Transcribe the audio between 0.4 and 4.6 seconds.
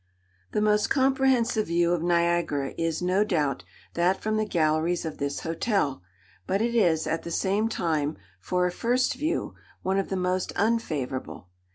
The most comprehensive view of Niagara is, no doubt, that from the